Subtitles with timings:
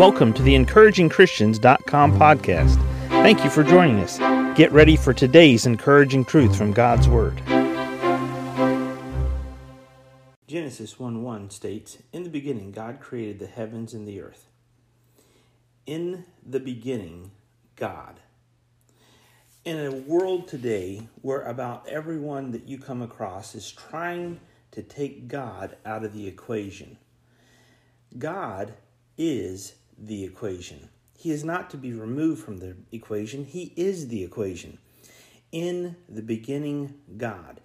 [0.00, 2.76] Welcome to the encouragingchristians.com podcast.
[3.08, 4.16] Thank you for joining us.
[4.56, 7.42] Get ready for today's encouraging truth from God's Word.
[10.46, 14.46] Genesis 1 1 states, In the beginning, God created the heavens and the earth.
[15.84, 17.32] In the beginning,
[17.76, 18.20] God.
[19.66, 24.40] In a world today where about everyone that you come across is trying
[24.70, 26.96] to take God out of the equation,
[28.16, 28.72] God
[29.18, 30.88] is the equation.
[31.16, 34.78] He is not to be removed from the equation, He is the equation.
[35.52, 37.60] In the beginning, God.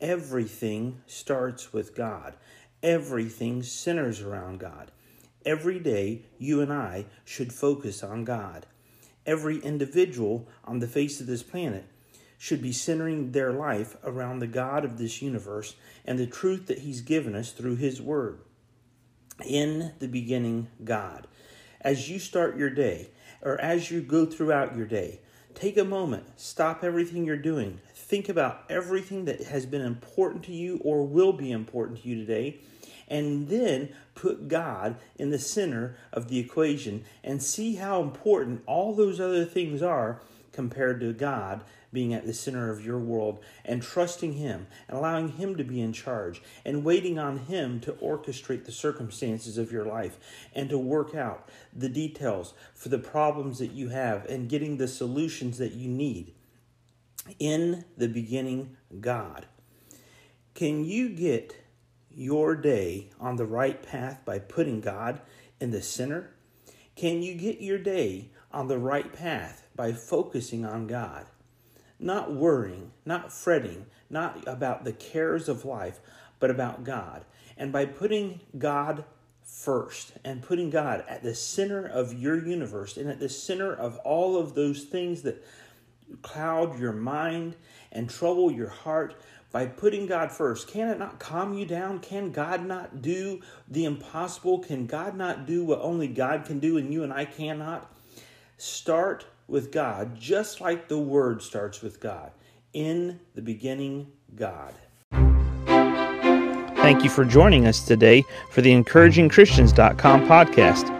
[0.00, 2.34] Everything starts with God,
[2.82, 4.92] everything centers around God.
[5.44, 8.66] Every day, you and I should focus on God.
[9.26, 11.84] Every individual on the face of this planet
[12.38, 15.74] should be centering their life around the God of this universe
[16.06, 18.40] and the truth that He's given us through His Word.
[19.44, 21.26] In the beginning, God
[21.80, 23.08] as you start your day
[23.42, 25.20] or as you go throughout your day,
[25.54, 30.52] take a moment, stop everything you're doing, think about everything that has been important to
[30.52, 32.58] you or will be important to you today,
[33.08, 38.94] and then put God in the center of the equation and see how important all
[38.94, 40.20] those other things are
[40.52, 45.30] compared to God being at the center of your world and trusting Him and allowing
[45.30, 49.84] Him to be in charge and waiting on Him to orchestrate the circumstances of your
[49.84, 50.18] life
[50.54, 54.88] and to work out the details for the problems that you have and getting the
[54.88, 56.32] solutions that you need.
[57.38, 59.46] In the beginning, God.
[60.54, 61.56] Can you get
[62.10, 65.20] your day on the right path by putting God
[65.60, 66.30] in the center?
[66.96, 71.26] Can you get your day on the right path by focusing on God?
[72.00, 76.00] not worrying, not fretting, not about the cares of life,
[76.38, 77.24] but about God.
[77.56, 79.04] And by putting God
[79.44, 83.98] first and putting God at the center of your universe and at the center of
[83.98, 85.44] all of those things that
[86.22, 87.56] cloud your mind
[87.92, 89.14] and trouble your heart,
[89.52, 91.98] by putting God first, can it not calm you down?
[91.98, 94.60] Can God not do the impossible?
[94.60, 97.92] Can God not do what only God can do and you and I cannot?
[98.58, 102.30] Start with God, just like the Word starts with God.
[102.72, 104.74] In the beginning, God.
[106.76, 110.99] Thank you for joining us today for the encouragingchristians.com podcast.